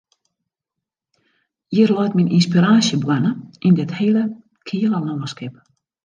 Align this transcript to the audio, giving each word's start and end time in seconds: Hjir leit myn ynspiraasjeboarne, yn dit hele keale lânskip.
Hjir 1.75 1.91
leit 1.97 2.15
myn 2.19 2.31
ynspiraasjeboarne, 2.37 3.33
yn 3.69 3.77
dit 3.81 3.93
hele 3.99 4.23
keale 4.71 5.03
lânskip. 5.11 5.61